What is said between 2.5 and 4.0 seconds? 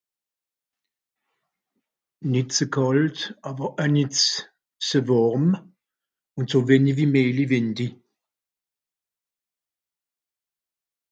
ze kàlt, àwer oe